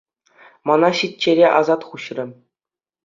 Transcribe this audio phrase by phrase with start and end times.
[0.69, 2.25] Мана ҫиччӗре асат хуҫрӗ.